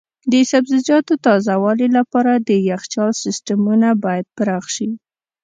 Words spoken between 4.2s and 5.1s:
پراخ شي.